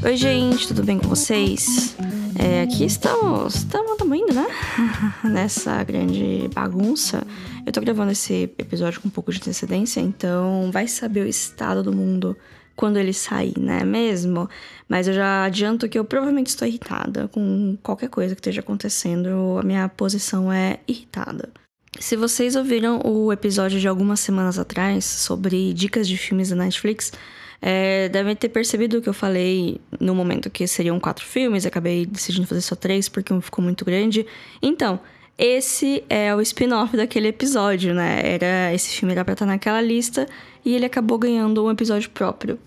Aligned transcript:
Oi, 0.00 0.16
gente, 0.16 0.68
tudo 0.68 0.84
bem 0.84 0.98
com 0.98 1.08
vocês? 1.08 1.96
É, 2.38 2.62
aqui 2.62 2.84
estamos, 2.84 3.56
estamos, 3.56 4.00
indo, 4.16 4.32
né? 4.32 4.46
Nessa 5.24 5.82
grande 5.82 6.48
bagunça. 6.54 7.26
Eu 7.66 7.72
tô 7.72 7.80
gravando 7.80 8.12
esse 8.12 8.44
episódio 8.56 9.00
com 9.00 9.08
um 9.08 9.10
pouco 9.10 9.32
de 9.32 9.38
antecedência, 9.38 10.00
então 10.00 10.70
vai 10.72 10.86
saber 10.86 11.22
o 11.22 11.28
estado 11.28 11.82
do 11.82 11.92
mundo 11.92 12.36
quando 12.76 12.96
ele 12.96 13.12
sair, 13.12 13.58
né 13.58 13.84
mesmo? 13.84 14.48
Mas 14.88 15.08
eu 15.08 15.14
já 15.14 15.44
adianto 15.44 15.88
que 15.88 15.98
eu 15.98 16.04
provavelmente 16.04 16.46
estou 16.46 16.66
irritada 16.68 17.26
com 17.26 17.76
qualquer 17.82 18.08
coisa 18.08 18.36
que 18.36 18.40
esteja 18.40 18.60
acontecendo. 18.60 19.58
A 19.58 19.64
minha 19.64 19.88
posição 19.88 20.52
é 20.52 20.78
irritada. 20.86 21.50
Se 21.98 22.14
vocês 22.14 22.54
ouviram 22.54 23.00
o 23.04 23.32
episódio 23.32 23.80
de 23.80 23.88
algumas 23.88 24.20
semanas 24.20 24.60
atrás 24.60 25.04
sobre 25.04 25.74
dicas 25.74 26.06
de 26.06 26.16
filmes 26.16 26.50
da 26.50 26.56
Netflix, 26.56 27.12
é, 27.60 28.08
devem 28.08 28.36
ter 28.36 28.48
percebido 28.48 29.02
que 29.02 29.08
eu 29.08 29.14
falei 29.14 29.80
no 30.00 30.14
momento 30.14 30.48
que 30.48 30.66
seriam 30.66 30.98
quatro 31.00 31.24
filmes, 31.24 31.66
acabei 31.66 32.06
decidindo 32.06 32.46
fazer 32.46 32.60
só 32.60 32.76
três 32.76 33.08
porque 33.08 33.32
um 33.32 33.40
ficou 33.40 33.64
muito 33.64 33.84
grande. 33.84 34.24
Então, 34.62 35.00
esse 35.36 36.02
é 36.08 36.34
o 36.34 36.40
spin-off 36.40 36.96
daquele 36.96 37.28
episódio, 37.28 37.94
né? 37.94 38.20
Era, 38.24 38.72
esse 38.74 38.90
filme 38.90 39.12
era 39.12 39.24
pra 39.24 39.34
estar 39.34 39.46
naquela 39.46 39.80
lista 39.80 40.26
e 40.64 40.74
ele 40.74 40.84
acabou 40.84 41.18
ganhando 41.18 41.64
um 41.64 41.70
episódio 41.70 42.10
próprio. 42.10 42.58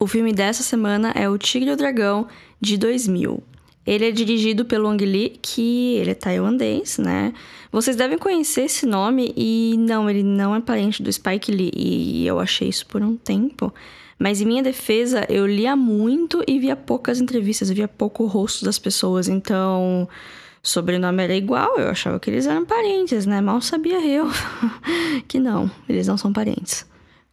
O 0.00 0.06
filme 0.06 0.32
dessa 0.32 0.62
semana 0.62 1.12
é 1.14 1.28
O 1.28 1.36
Tigre 1.36 1.70
e 1.70 1.72
o 1.72 1.76
Dragão, 1.76 2.28
de 2.60 2.76
2000. 2.78 3.42
Ele 3.86 4.06
é 4.06 4.10
dirigido 4.10 4.64
pelo 4.64 4.86
Ang 4.86 5.04
Lee, 5.04 5.38
que 5.40 5.94
ele 5.94 6.10
é 6.10 6.14
tailandês, 6.14 6.98
né? 6.98 7.32
Vocês 7.72 7.96
devem 7.96 8.18
conhecer 8.18 8.62
esse 8.62 8.86
nome 8.86 9.32
e 9.36 9.76
não, 9.78 10.08
ele 10.08 10.22
não 10.22 10.54
é 10.54 10.60
parente 10.60 11.02
do 11.02 11.12
Spike 11.12 11.50
Lee 11.50 11.72
e 11.74 12.26
eu 12.26 12.38
achei 12.38 12.68
isso 12.68 12.86
por 12.86 13.02
um 13.02 13.16
tempo. 13.16 13.72
Mas 14.18 14.40
em 14.40 14.46
minha 14.46 14.62
defesa, 14.62 15.24
eu 15.28 15.46
lia 15.46 15.76
muito 15.76 16.42
e 16.46 16.58
via 16.58 16.74
poucas 16.74 17.20
entrevistas, 17.20 17.70
via 17.70 17.86
pouco 17.86 18.24
o 18.24 18.26
rosto 18.26 18.64
das 18.64 18.78
pessoas, 18.78 19.28
então 19.28 20.08
sobrenome 20.60 21.22
era 21.22 21.36
igual, 21.36 21.78
eu 21.78 21.88
achava 21.88 22.18
que 22.18 22.28
eles 22.28 22.46
eram 22.46 22.64
parentes, 22.64 23.24
né? 23.26 23.40
Mal 23.40 23.60
sabia 23.60 24.04
eu 24.04 24.26
que 25.28 25.38
não, 25.38 25.70
eles 25.88 26.06
não 26.06 26.18
são 26.18 26.32
parentes. 26.32 26.84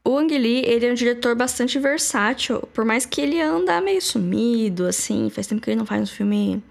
O 0.03 0.17
Ang 0.19 0.37
Lee, 0.37 0.63
ele 0.65 0.85
é 0.85 0.91
um 0.91 0.93
diretor 0.93 1.35
bastante 1.35 1.79
versátil, 1.79 2.61
por 2.73 2.85
mais 2.85 3.07
que 3.07 3.19
ele 3.19 3.41
anda 3.41 3.81
meio 3.81 3.99
sumido, 3.99 4.85
assim, 4.85 5.31
faz 5.31 5.47
tempo 5.47 5.61
que 5.61 5.71
ele 5.71 5.79
não 5.79 5.85
faz 5.85 6.03
um 6.03 6.13
filme 6.13 6.63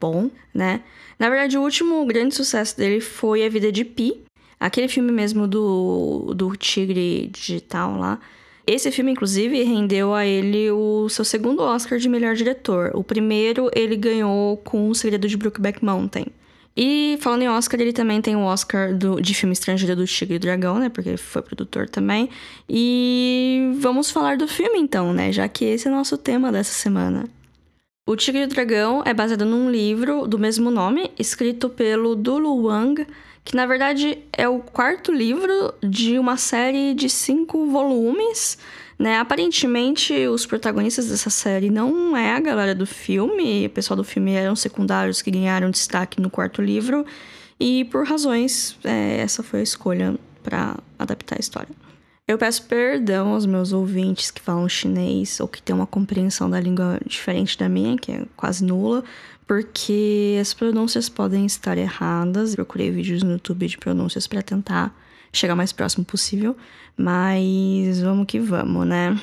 bom, 0.00 0.28
né? 0.52 0.80
Na 1.16 1.28
verdade, 1.28 1.56
o 1.56 1.62
último 1.62 2.04
grande 2.04 2.34
sucesso 2.34 2.76
dele 2.76 3.00
foi 3.00 3.46
A 3.46 3.48
Vida 3.48 3.70
de 3.70 3.84
Pi, 3.84 4.24
aquele 4.58 4.88
filme 4.88 5.12
mesmo 5.12 5.46
do, 5.46 6.34
do 6.34 6.56
tigre 6.56 7.28
digital 7.32 7.96
lá, 7.96 8.18
esse 8.66 8.90
filme, 8.90 9.12
inclusive, 9.12 9.62
rendeu 9.62 10.14
a 10.14 10.26
ele 10.26 10.70
o 10.70 11.08
seu 11.08 11.24
segundo 11.24 11.62
Oscar 11.62 11.98
de 11.98 12.08
melhor 12.08 12.34
diretor. 12.34 12.90
O 12.94 13.02
primeiro 13.02 13.70
ele 13.74 13.96
ganhou 13.96 14.56
com 14.58 14.88
O 14.88 14.94
Segredo 14.94 15.26
de 15.26 15.36
Brookback 15.36 15.84
Mountain. 15.84 16.26
E 16.76 17.18
falando 17.20 17.42
em 17.42 17.48
Oscar, 17.48 17.80
ele 17.80 17.92
também 17.92 18.22
tem 18.22 18.36
o 18.36 18.40
Oscar 18.40 18.94
do, 18.94 19.20
de 19.20 19.34
filme 19.34 19.52
estrangeiro 19.52 19.96
do 19.96 20.06
Tigre 20.06 20.36
e 20.36 20.38
Dragão, 20.38 20.78
né? 20.78 20.88
Porque 20.88 21.16
foi 21.16 21.42
produtor 21.42 21.88
também. 21.88 22.30
E 22.68 23.72
vamos 23.78 24.10
falar 24.10 24.36
do 24.36 24.46
filme 24.46 24.78
então, 24.78 25.12
né? 25.12 25.32
Já 25.32 25.48
que 25.48 25.64
esse 25.64 25.88
é 25.88 25.90
o 25.90 25.94
nosso 25.94 26.16
tema 26.16 26.52
dessa 26.52 26.72
semana. 26.72 27.28
O 28.06 28.16
Tigre 28.16 28.42
e 28.42 28.44
o 28.44 28.48
Dragão 28.48 29.02
é 29.04 29.12
baseado 29.12 29.44
num 29.44 29.70
livro 29.70 30.26
do 30.26 30.38
mesmo 30.38 30.70
nome, 30.70 31.10
escrito 31.18 31.68
pelo 31.68 32.16
Dulu 32.16 32.66
Wang, 32.66 33.06
que 33.44 33.56
na 33.56 33.66
verdade 33.66 34.18
é 34.32 34.48
o 34.48 34.60
quarto 34.60 35.12
livro 35.12 35.74
de 35.82 36.18
uma 36.18 36.36
série 36.36 36.94
de 36.94 37.08
cinco 37.08 37.66
volumes. 37.66 38.58
Né? 38.98 39.18
Aparentemente, 39.18 40.12
os 40.26 40.44
protagonistas 40.44 41.08
dessa 41.08 41.30
série 41.30 41.70
não 41.70 42.14
é 42.14 42.34
a 42.34 42.40
galera 42.40 42.74
do 42.74 42.86
filme, 42.86 43.66
o 43.66 43.70
pessoal 43.70 43.96
do 43.96 44.04
filme 44.04 44.32
eram 44.32 44.54
secundários 44.54 45.22
que 45.22 45.30
ganharam 45.30 45.70
destaque 45.70 46.20
no 46.20 46.28
quarto 46.28 46.60
livro, 46.60 47.06
e 47.58 47.86
por 47.86 48.06
razões, 48.06 48.76
é, 48.84 49.18
essa 49.18 49.42
foi 49.42 49.60
a 49.60 49.62
escolha 49.62 50.18
para 50.42 50.76
adaptar 50.98 51.36
a 51.36 51.40
história. 51.40 51.74
Eu 52.28 52.38
peço 52.38 52.64
perdão 52.66 53.34
aos 53.34 53.44
meus 53.44 53.72
ouvintes 53.72 54.30
que 54.30 54.40
falam 54.40 54.68
chinês 54.68 55.40
ou 55.40 55.48
que 55.48 55.60
têm 55.60 55.74
uma 55.74 55.86
compreensão 55.86 56.48
da 56.48 56.60
língua 56.60 57.00
diferente 57.04 57.58
da 57.58 57.68
minha, 57.68 57.98
que 57.98 58.12
é 58.12 58.24
quase 58.36 58.64
nula, 58.64 59.02
porque 59.50 60.38
as 60.40 60.54
pronúncias 60.54 61.08
podem 61.08 61.44
estar 61.44 61.76
erradas. 61.76 62.54
Procurei 62.54 62.88
vídeos 62.88 63.24
no 63.24 63.32
YouTube 63.32 63.66
de 63.66 63.78
pronúncias 63.78 64.28
para 64.28 64.42
tentar 64.42 64.96
chegar 65.32 65.54
o 65.54 65.56
mais 65.56 65.72
próximo 65.72 66.04
possível, 66.04 66.56
mas 66.96 68.00
vamos 68.00 68.26
que 68.28 68.38
vamos, 68.38 68.86
né? 68.86 69.20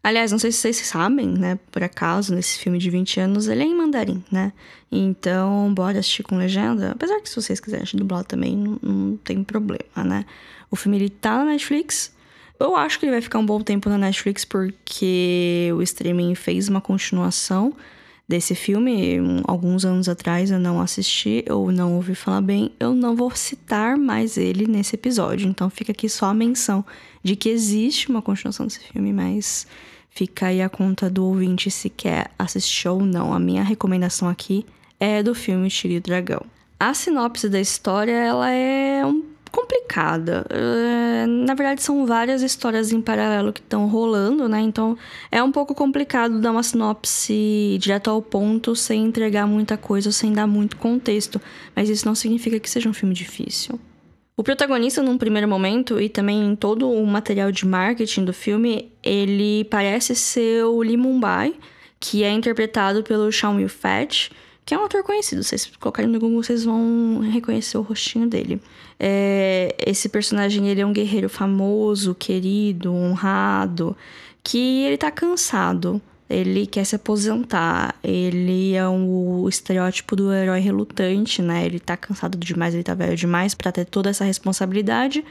Aliás, 0.00 0.30
não 0.30 0.38
sei 0.38 0.52
se 0.52 0.58
vocês 0.58 0.76
sabem, 0.76 1.26
né? 1.26 1.58
Por 1.72 1.82
acaso, 1.82 2.32
nesse 2.32 2.56
filme 2.56 2.78
de 2.78 2.88
20 2.88 3.18
anos, 3.18 3.48
ele 3.48 3.64
é 3.64 3.66
em 3.66 3.76
mandarim, 3.76 4.22
né? 4.30 4.52
Então, 4.92 5.74
bora 5.74 5.98
assistir 5.98 6.22
com 6.22 6.36
legenda. 6.36 6.92
Apesar 6.92 7.20
que 7.20 7.28
se 7.28 7.34
vocês 7.34 7.58
quiserem 7.58 7.82
assistir 7.82 7.96
dublado 7.96 8.28
também, 8.28 8.56
não, 8.56 8.78
não 8.80 9.16
tem 9.16 9.42
problema, 9.42 10.04
né? 10.04 10.24
O 10.70 10.76
filme, 10.76 10.98
ele 10.98 11.10
tá 11.10 11.38
na 11.38 11.46
Netflix. 11.46 12.14
Eu 12.60 12.76
acho 12.76 13.00
que 13.00 13.06
ele 13.06 13.12
vai 13.12 13.20
ficar 13.20 13.40
um 13.40 13.46
bom 13.46 13.60
tempo 13.60 13.88
na 13.88 13.98
Netflix 13.98 14.44
porque 14.44 15.72
o 15.76 15.82
streaming 15.82 16.36
fez 16.36 16.68
uma 16.68 16.80
continuação 16.80 17.74
desse 18.26 18.54
filme, 18.54 19.18
alguns 19.46 19.84
anos 19.84 20.08
atrás 20.08 20.50
eu 20.50 20.58
não 20.58 20.80
assisti 20.80 21.44
ou 21.50 21.70
não 21.70 21.94
ouvi 21.94 22.14
falar 22.14 22.40
bem, 22.40 22.72
eu 22.80 22.94
não 22.94 23.14
vou 23.14 23.30
citar 23.30 23.96
mais 23.96 24.36
ele 24.36 24.66
nesse 24.66 24.94
episódio. 24.94 25.48
Então 25.48 25.68
fica 25.68 25.92
aqui 25.92 26.08
só 26.08 26.26
a 26.26 26.34
menção 26.34 26.84
de 27.22 27.36
que 27.36 27.48
existe 27.48 28.08
uma 28.08 28.22
continuação 28.22 28.66
desse 28.66 28.80
filme, 28.80 29.12
mas 29.12 29.66
fica 30.10 30.46
aí 30.46 30.62
a 30.62 30.68
conta 30.68 31.10
do 31.10 31.26
ouvinte 31.26 31.70
se 31.70 31.90
quer 31.90 32.30
assistir 32.38 32.88
ou 32.88 33.04
não. 33.04 33.34
A 33.34 33.38
minha 33.38 33.62
recomendação 33.62 34.28
aqui 34.28 34.64
é 34.98 35.22
do 35.22 35.34
filme 35.34 35.68
Tigre 35.68 35.96
e 35.96 36.00
Dragão. 36.00 36.42
A 36.78 36.92
sinopse 36.94 37.48
da 37.48 37.60
história, 37.60 38.12
ela 38.12 38.50
é 38.50 39.04
um 39.04 39.33
complicada. 39.54 40.44
É, 40.50 41.26
na 41.26 41.54
verdade, 41.54 41.82
são 41.82 42.04
várias 42.04 42.42
histórias 42.42 42.92
em 42.92 43.00
paralelo 43.00 43.52
que 43.52 43.60
estão 43.60 43.86
rolando, 43.86 44.48
né? 44.48 44.60
Então 44.60 44.98
é 45.30 45.42
um 45.42 45.52
pouco 45.52 45.74
complicado 45.74 46.40
dar 46.40 46.50
uma 46.50 46.62
sinopse 46.62 47.78
direto 47.80 48.10
ao 48.10 48.20
ponto, 48.20 48.74
sem 48.74 49.04
entregar 49.04 49.46
muita 49.46 49.76
coisa, 49.76 50.10
sem 50.10 50.32
dar 50.32 50.46
muito 50.46 50.76
contexto. 50.76 51.40
Mas 51.74 51.88
isso 51.88 52.06
não 52.06 52.14
significa 52.14 52.58
que 52.58 52.68
seja 52.68 52.88
um 52.88 52.92
filme 52.92 53.14
difícil. 53.14 53.78
O 54.36 54.42
protagonista, 54.42 55.00
num 55.00 55.16
primeiro 55.16 55.46
momento, 55.46 56.00
e 56.00 56.08
também 56.08 56.44
em 56.44 56.56
todo 56.56 56.90
o 56.90 57.06
material 57.06 57.52
de 57.52 57.64
marketing 57.64 58.24
do 58.24 58.32
filme, 58.32 58.90
ele 59.00 59.64
parece 59.64 60.16
ser 60.16 60.64
o 60.64 60.80
Lee 60.80 60.96
Mumbai, 60.96 61.54
que 62.00 62.24
é 62.24 62.32
interpretado 62.32 63.04
pelo 63.04 63.30
Will 63.54 63.68
Fett, 63.68 64.32
que 64.64 64.74
é 64.74 64.78
um 64.78 64.84
ator 64.84 65.02
conhecido. 65.02 65.42
Vocês 65.42 65.70
colocarem 65.78 66.10
no 66.10 66.18
Google, 66.18 66.42
vocês 66.42 66.64
vão 66.64 67.20
reconhecer 67.20 67.76
o 67.76 67.82
rostinho 67.82 68.26
dele. 68.26 68.60
É, 68.98 69.74
esse 69.78 70.08
personagem, 70.08 70.68
ele 70.68 70.80
é 70.80 70.86
um 70.86 70.92
guerreiro 70.92 71.28
famoso, 71.28 72.14
querido, 72.14 72.92
honrado, 72.92 73.96
que 74.42 74.84
ele 74.84 74.96
tá 74.96 75.10
cansado. 75.10 76.00
Ele 76.28 76.66
quer 76.66 76.84
se 76.84 76.96
aposentar. 76.96 77.94
Ele 78.02 78.74
é 78.74 78.88
um, 78.88 79.42
o 79.42 79.48
estereótipo 79.48 80.16
do 80.16 80.32
herói 80.32 80.60
relutante, 80.60 81.42
né? 81.42 81.66
Ele 81.66 81.78
tá 81.78 81.96
cansado 81.96 82.38
demais, 82.38 82.74
ele 82.74 82.82
tá 82.82 82.94
velho 82.94 83.16
demais 83.16 83.54
para 83.54 83.70
ter 83.70 83.84
toda 83.84 84.10
essa 84.10 84.24
responsabilidade. 84.24 85.24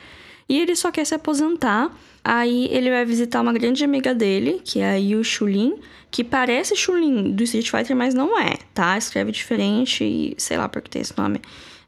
E 0.47 0.59
ele 0.59 0.75
só 0.75 0.91
quer 0.91 1.05
se 1.05 1.15
aposentar. 1.15 1.91
Aí 2.23 2.69
ele 2.72 2.89
vai 2.89 3.03
visitar 3.03 3.41
uma 3.41 3.51
grande 3.51 3.84
amiga 3.84 4.16
dele, 4.16 4.61
que 4.63 4.79
é 4.79 4.91
a 4.91 4.95
Yu 4.95 5.23
Shulin, 5.23 5.75
que 6.09 6.23
parece 6.23 6.75
Chun-Li 6.75 7.34
do 7.34 7.44
Street 7.44 7.69
Fighter, 7.69 7.95
mas 7.95 8.13
não 8.13 8.39
é, 8.39 8.56
tá? 8.73 8.97
Escreve 8.97 9.31
diferente 9.31 10.03
e 10.03 10.33
sei 10.38 10.57
lá 10.57 10.69
por 10.69 10.81
que 10.81 10.89
tem 10.89 11.01
esse 11.01 11.17
nome. 11.17 11.41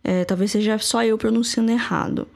É, 0.03 0.25
talvez 0.25 0.51
seja 0.51 0.77
só 0.77 1.03
eu 1.03 1.17
pronunciando 1.17 1.71
errado. 1.71 2.27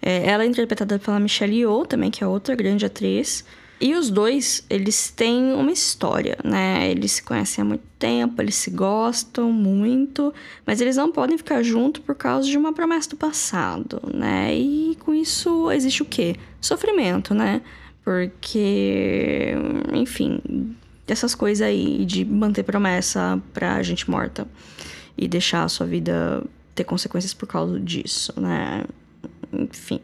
É, 0.00 0.26
ela 0.26 0.44
é 0.44 0.46
interpretada 0.46 0.98
pela 0.98 1.20
Michelle 1.20 1.56
Yeoh, 1.56 1.84
também, 1.84 2.10
que 2.10 2.24
é 2.24 2.26
outra 2.26 2.54
grande 2.54 2.86
atriz. 2.86 3.44
E 3.82 3.96
os 3.96 4.10
dois, 4.10 4.64
eles 4.70 5.10
têm 5.10 5.54
uma 5.54 5.72
história, 5.72 6.38
né? 6.44 6.88
Eles 6.88 7.10
se 7.10 7.22
conhecem 7.24 7.62
há 7.62 7.64
muito 7.64 7.82
tempo, 7.98 8.40
eles 8.40 8.54
se 8.54 8.70
gostam 8.70 9.50
muito, 9.50 10.32
mas 10.64 10.80
eles 10.80 10.94
não 10.94 11.10
podem 11.10 11.36
ficar 11.36 11.64
juntos 11.64 12.00
por 12.00 12.14
causa 12.14 12.48
de 12.48 12.56
uma 12.56 12.72
promessa 12.72 13.10
do 13.10 13.16
passado, 13.16 14.00
né? 14.14 14.54
E 14.54 14.96
com 15.00 15.12
isso 15.12 15.68
existe 15.72 16.00
o 16.00 16.04
quê? 16.04 16.36
Sofrimento, 16.60 17.34
né? 17.34 17.60
Porque, 18.04 19.52
enfim, 19.92 20.76
dessas 21.04 21.34
coisas 21.34 21.66
aí 21.66 22.04
de 22.04 22.24
manter 22.24 22.62
promessa 22.62 23.42
pra 23.52 23.82
gente 23.82 24.08
morta 24.08 24.46
e 25.18 25.26
deixar 25.26 25.64
a 25.64 25.68
sua 25.68 25.86
vida 25.86 26.44
ter 26.72 26.84
consequências 26.84 27.34
por 27.34 27.48
causa 27.48 27.80
disso, 27.80 28.32
né? 28.40 28.84
Enfim. 29.52 30.00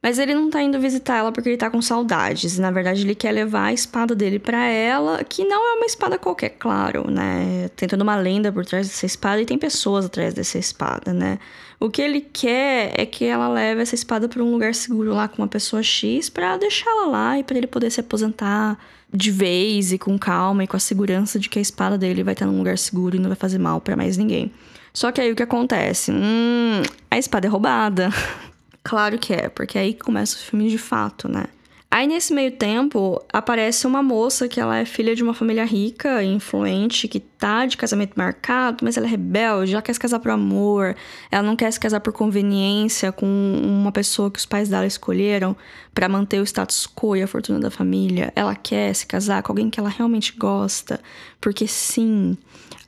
Mas 0.00 0.18
ele 0.18 0.32
não 0.32 0.48
tá 0.48 0.62
indo 0.62 0.78
visitar 0.80 1.16
ela 1.16 1.32
porque 1.32 1.48
ele 1.48 1.56
tá 1.56 1.68
com 1.68 1.82
saudades. 1.82 2.58
Na 2.58 2.70
verdade, 2.70 3.02
ele 3.02 3.16
quer 3.16 3.32
levar 3.32 3.64
a 3.64 3.72
espada 3.72 4.14
dele 4.14 4.38
para 4.38 4.64
ela, 4.64 5.24
que 5.24 5.44
não 5.44 5.72
é 5.72 5.74
uma 5.74 5.86
espada 5.86 6.16
qualquer, 6.16 6.50
claro, 6.50 7.10
né? 7.10 7.68
Tem 7.74 7.88
toda 7.88 8.04
uma 8.04 8.14
lenda 8.14 8.52
por 8.52 8.64
trás 8.64 8.86
dessa 8.86 9.06
espada 9.06 9.42
e 9.42 9.46
tem 9.46 9.58
pessoas 9.58 10.04
atrás 10.04 10.32
dessa 10.32 10.56
espada, 10.56 11.12
né? 11.12 11.38
O 11.80 11.90
que 11.90 12.00
ele 12.00 12.20
quer 12.20 12.92
é 12.96 13.04
que 13.04 13.24
ela 13.24 13.48
leve 13.48 13.82
essa 13.82 13.94
espada 13.94 14.28
para 14.28 14.42
um 14.42 14.52
lugar 14.52 14.74
seguro 14.74 15.12
lá 15.14 15.26
com 15.26 15.42
uma 15.42 15.48
pessoa 15.48 15.82
X 15.82 16.28
para 16.28 16.56
deixá-la 16.56 17.06
lá 17.06 17.38
e 17.38 17.44
para 17.44 17.56
ele 17.56 17.66
poder 17.66 17.90
se 17.90 18.00
aposentar 18.00 18.78
de 19.12 19.30
vez 19.30 19.92
e 19.92 19.98
com 19.98 20.18
calma 20.18 20.64
e 20.64 20.66
com 20.66 20.76
a 20.76 20.80
segurança 20.80 21.38
de 21.38 21.48
que 21.48 21.58
a 21.58 21.62
espada 21.62 21.96
dele 21.96 22.22
vai 22.22 22.34
estar 22.34 22.46
num 22.46 22.58
lugar 22.58 22.78
seguro 22.78 23.16
e 23.16 23.18
não 23.18 23.28
vai 23.28 23.36
fazer 23.36 23.58
mal 23.58 23.80
para 23.80 23.96
mais 23.96 24.16
ninguém. 24.16 24.52
Só 24.92 25.12
que 25.12 25.20
aí 25.20 25.30
o 25.30 25.36
que 25.36 25.42
acontece? 25.42 26.10
Hum, 26.10 26.82
a 27.10 27.18
espada 27.18 27.46
é 27.46 27.50
roubada. 27.50 28.10
Claro 28.88 29.18
que 29.18 29.34
é, 29.34 29.50
porque 29.50 29.76
é 29.76 29.82
aí 29.82 29.92
começa 29.92 30.34
o 30.34 30.38
filme 30.38 30.70
de 30.70 30.78
fato, 30.78 31.28
né? 31.28 31.44
Aí 31.90 32.06
nesse 32.06 32.32
meio 32.32 32.52
tempo 32.52 33.22
aparece 33.30 33.86
uma 33.86 34.02
moça 34.02 34.48
que 34.48 34.58
ela 34.58 34.78
é 34.78 34.86
filha 34.86 35.14
de 35.14 35.22
uma 35.22 35.34
família 35.34 35.64
rica 35.64 36.22
e 36.22 36.26
influente 36.26 37.06
que 37.06 37.20
tá 37.20 37.66
de 37.66 37.76
casamento 37.76 38.14
marcado, 38.16 38.82
mas 38.82 38.96
ela 38.96 39.06
é 39.06 39.10
rebelde, 39.10 39.74
ela 39.74 39.82
quer 39.82 39.92
se 39.92 40.00
casar 40.00 40.20
por 40.20 40.30
amor, 40.30 40.96
ela 41.30 41.42
não 41.42 41.54
quer 41.54 41.70
se 41.70 41.78
casar 41.78 42.00
por 42.00 42.14
conveniência 42.14 43.12
com 43.12 43.26
uma 43.26 43.92
pessoa 43.92 44.30
que 44.30 44.38
os 44.38 44.46
pais 44.46 44.70
dela 44.70 44.86
escolheram 44.86 45.54
para 45.92 46.08
manter 46.08 46.40
o 46.40 46.46
status 46.46 46.86
quo 46.86 47.14
e 47.14 47.22
a 47.22 47.26
fortuna 47.26 47.60
da 47.60 47.70
família. 47.70 48.32
Ela 48.34 48.54
quer 48.54 48.94
se 48.94 49.06
casar 49.06 49.42
com 49.42 49.52
alguém 49.52 49.68
que 49.68 49.78
ela 49.78 49.90
realmente 49.90 50.32
gosta, 50.32 50.98
porque 51.40 51.66
sim, 51.66 52.38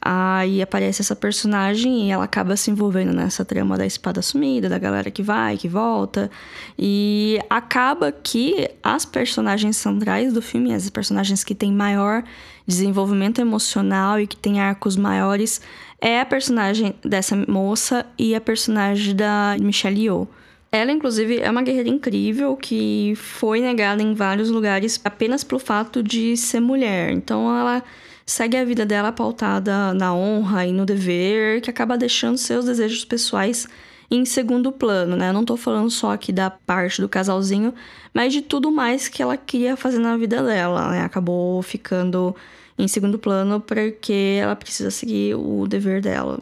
Aí 0.02 0.62
aparece 0.62 1.02
essa 1.02 1.14
personagem 1.14 2.06
e 2.06 2.10
ela 2.10 2.24
acaba 2.24 2.56
se 2.56 2.70
envolvendo 2.70 3.12
nessa 3.12 3.44
trama 3.44 3.76
da 3.76 3.84
espada 3.84 4.22
sumida, 4.22 4.66
da 4.66 4.78
galera 4.78 5.10
que 5.10 5.22
vai, 5.22 5.58
que 5.58 5.68
volta. 5.68 6.30
E 6.78 7.38
acaba 7.50 8.10
que 8.10 8.70
as 8.82 9.04
personagens 9.04 9.76
centrais 9.76 10.32
do 10.32 10.40
filme, 10.40 10.72
as 10.72 10.88
personagens 10.88 11.44
que 11.44 11.54
têm 11.54 11.70
maior 11.70 12.24
desenvolvimento 12.66 13.40
emocional 13.42 14.18
e 14.18 14.26
que 14.26 14.36
têm 14.36 14.58
arcos 14.58 14.96
maiores, 14.96 15.60
é 16.00 16.20
a 16.20 16.24
personagem 16.24 16.94
dessa 17.04 17.36
moça 17.46 18.06
e 18.18 18.34
a 18.34 18.40
personagem 18.40 19.14
da 19.14 19.56
Michelle 19.60 20.00
Yeoh. 20.02 20.26
Ela, 20.72 20.92
inclusive, 20.92 21.40
é 21.40 21.50
uma 21.50 21.62
guerreira 21.62 21.88
incrível 21.88 22.56
que 22.56 23.12
foi 23.16 23.60
negada 23.60 24.02
em 24.02 24.14
vários 24.14 24.50
lugares 24.50 25.00
apenas 25.04 25.44
pelo 25.44 25.58
fato 25.58 26.02
de 26.02 26.36
ser 26.36 26.60
mulher. 26.60 27.10
Então, 27.10 27.54
ela 27.54 27.82
segue 28.30 28.56
a 28.56 28.64
vida 28.64 28.86
dela 28.86 29.10
pautada 29.10 29.92
na 29.92 30.14
honra 30.14 30.64
e 30.64 30.72
no 30.72 30.86
dever, 30.86 31.60
que 31.60 31.68
acaba 31.68 31.98
deixando 31.98 32.38
seus 32.38 32.64
desejos 32.64 33.04
pessoais 33.04 33.66
em 34.08 34.24
segundo 34.24 34.70
plano, 34.70 35.16
né? 35.16 35.30
Eu 35.30 35.32
não 35.32 35.44
tô 35.44 35.56
falando 35.56 35.90
só 35.90 36.12
aqui 36.12 36.32
da 36.32 36.48
parte 36.48 37.00
do 37.00 37.08
casalzinho, 37.08 37.74
mas 38.14 38.32
de 38.32 38.40
tudo 38.40 38.70
mais 38.70 39.08
que 39.08 39.20
ela 39.20 39.36
queria 39.36 39.76
fazer 39.76 39.98
na 39.98 40.16
vida 40.16 40.44
dela, 40.44 40.90
né? 40.92 41.02
Acabou 41.02 41.60
ficando 41.60 42.34
em 42.78 42.86
segundo 42.86 43.18
plano 43.18 43.60
porque 43.60 44.38
ela 44.40 44.54
precisa 44.54 44.92
seguir 44.92 45.34
o 45.34 45.66
dever 45.66 46.00
dela. 46.00 46.38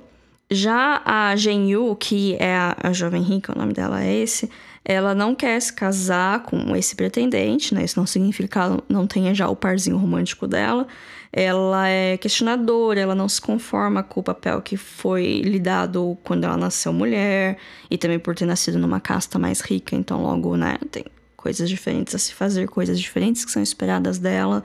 Já 0.51 1.01
a 1.05 1.35
Jen 1.37 1.71
Yu, 1.71 1.97
que 1.97 2.37
é 2.39 2.55
a, 2.55 2.77
a 2.83 2.93
jovem 2.93 3.23
rica, 3.23 3.53
o 3.55 3.59
nome 3.59 3.73
dela 3.73 4.03
é 4.05 4.15
esse, 4.15 4.51
ela 4.85 5.15
não 5.15 5.35
quer 5.35 5.61
se 5.61 5.73
casar 5.73 6.43
com 6.43 6.77
esse 6.77 6.95
pretendente, 6.95 7.75
né? 7.75 7.85
Isso 7.85 7.99
não 7.99 8.07
significa 8.07 8.49
que 8.49 8.59
ela 8.59 8.83
não 8.89 9.07
tenha 9.07 9.35
já 9.35 9.49
o 9.49 9.57
parzinho 9.57 9.97
romântico 9.97 10.47
dela. 10.47 10.87
Ela 11.33 11.89
é 11.89 12.17
questionadora, 12.17 13.01
ela 13.01 13.15
não 13.15 13.29
se 13.29 13.41
conforma 13.41 14.03
com 14.03 14.21
o 14.21 14.23
papel 14.23 14.63
que 14.63 14.77
foi 14.77 15.41
lhe 15.43 15.59
dado 15.59 16.17
quando 16.25 16.45
ela 16.45 16.57
nasceu 16.57 16.93
mulher 16.93 17.59
e 17.91 17.99
também 17.99 18.19
por 18.19 18.35
ter 18.35 18.47
nascido 18.47 18.79
numa 18.79 19.01
casta 19.01 19.39
mais 19.39 19.61
rica, 19.61 19.95
então 19.95 20.23
logo, 20.23 20.57
né, 20.57 20.79
tem 20.91 21.05
coisas 21.37 21.69
diferentes 21.69 22.15
a 22.15 22.19
se 22.19 22.35
fazer, 22.35 22.69
coisas 22.69 22.99
diferentes 22.99 23.45
que 23.45 23.51
são 23.51 23.63
esperadas 23.63 24.19
dela. 24.19 24.63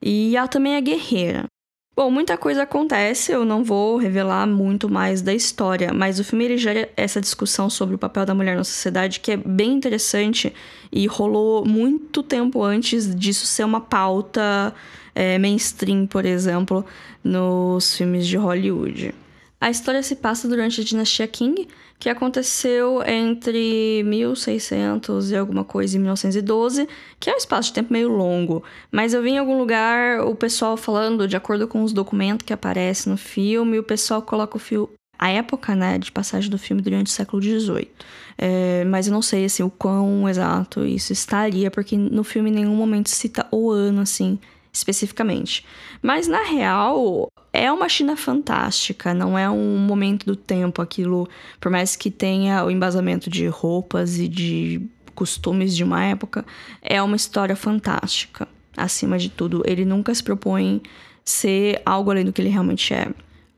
E 0.00 0.36
ela 0.36 0.48
também 0.48 0.74
é 0.74 0.80
guerreira. 0.80 1.51
Bom, 1.94 2.10
muita 2.10 2.38
coisa 2.38 2.62
acontece, 2.62 3.32
eu 3.32 3.44
não 3.44 3.62
vou 3.62 3.98
revelar 3.98 4.46
muito 4.46 4.88
mais 4.88 5.20
da 5.20 5.34
história, 5.34 5.92
mas 5.92 6.18
o 6.18 6.24
filme 6.24 6.46
ele 6.46 6.56
gera 6.56 6.88
essa 6.96 7.20
discussão 7.20 7.68
sobre 7.68 7.94
o 7.94 7.98
papel 7.98 8.24
da 8.24 8.34
mulher 8.34 8.56
na 8.56 8.64
sociedade 8.64 9.20
que 9.20 9.32
é 9.32 9.36
bem 9.36 9.72
interessante 9.72 10.54
e 10.90 11.06
rolou 11.06 11.66
muito 11.66 12.22
tempo 12.22 12.62
antes 12.62 13.14
disso 13.14 13.44
ser 13.44 13.64
uma 13.64 13.80
pauta 13.80 14.74
é, 15.14 15.36
mainstream, 15.36 16.06
por 16.06 16.24
exemplo, 16.24 16.82
nos 17.22 17.94
filmes 17.94 18.26
de 18.26 18.38
Hollywood. 18.38 19.14
A 19.62 19.70
história 19.70 20.02
se 20.02 20.16
passa 20.16 20.48
durante 20.48 20.80
a 20.80 20.84
dinastia 20.84 21.28
Qing, 21.28 21.68
que 21.96 22.08
aconteceu 22.08 23.00
entre 23.06 24.02
1600 24.02 25.30
e 25.30 25.36
alguma 25.36 25.62
coisa 25.62 25.94
e 25.94 26.00
1912, 26.00 26.88
que 27.20 27.30
é 27.30 27.32
um 27.32 27.36
espaço 27.36 27.68
de 27.68 27.74
tempo 27.74 27.92
meio 27.92 28.08
longo. 28.08 28.64
Mas 28.90 29.14
eu 29.14 29.22
vi 29.22 29.30
em 29.30 29.38
algum 29.38 29.56
lugar 29.56 30.26
o 30.26 30.34
pessoal 30.34 30.76
falando, 30.76 31.28
de 31.28 31.36
acordo 31.36 31.68
com 31.68 31.84
os 31.84 31.92
documentos 31.92 32.44
que 32.44 32.52
aparecem 32.52 33.12
no 33.12 33.16
filme, 33.16 33.78
o 33.78 33.84
pessoal 33.84 34.20
coloca 34.20 34.56
o 34.56 34.58
fio 34.58 34.90
a 35.16 35.30
época 35.30 35.76
né, 35.76 35.96
de 35.96 36.10
passagem 36.10 36.50
do 36.50 36.58
filme 36.58 36.82
durante 36.82 37.06
o 37.06 37.10
século 37.10 37.40
XVIII. 37.40 37.88
É, 38.36 38.82
mas 38.86 39.06
eu 39.06 39.12
não 39.12 39.22
sei 39.22 39.44
assim, 39.44 39.62
o 39.62 39.70
quão 39.70 40.28
exato 40.28 40.84
isso 40.84 41.12
estaria, 41.12 41.70
porque 41.70 41.96
no 41.96 42.24
filme 42.24 42.50
em 42.50 42.54
nenhum 42.54 42.74
momento 42.74 43.10
cita 43.10 43.46
o 43.52 43.70
ano 43.70 44.00
assim 44.00 44.40
especificamente. 44.72 45.64
Mas 46.00 46.26
na 46.26 46.42
real, 46.42 47.28
é 47.52 47.70
uma 47.70 47.88
China 47.88 48.16
fantástica, 48.16 49.12
não 49.12 49.38
é 49.38 49.48
um 49.50 49.76
momento 49.76 50.24
do 50.24 50.34
tempo 50.34 50.80
aquilo, 50.80 51.28
por 51.60 51.70
mais 51.70 51.94
que 51.94 52.10
tenha 52.10 52.64
o 52.64 52.70
embasamento 52.70 53.28
de 53.28 53.46
roupas 53.46 54.18
e 54.18 54.26
de 54.26 54.80
costumes 55.14 55.76
de 55.76 55.84
uma 55.84 56.02
época, 56.02 56.44
é 56.80 57.02
uma 57.02 57.16
história 57.16 57.54
fantástica. 57.54 58.48
Acima 58.74 59.18
de 59.18 59.28
tudo, 59.28 59.62
ele 59.66 59.84
nunca 59.84 60.14
se 60.14 60.22
propõe 60.22 60.80
ser 61.22 61.82
algo 61.84 62.10
além 62.10 62.24
do 62.24 62.32
que 62.32 62.40
ele 62.40 62.48
realmente 62.48 62.94
é. 62.94 63.08